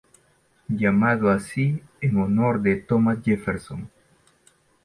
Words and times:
Llamado 0.67 1.29
así 1.29 1.83
en 2.01 2.17
honor 2.17 2.63
de 2.63 2.77
Thomas 2.77 3.19
Jefferson. 3.23 3.91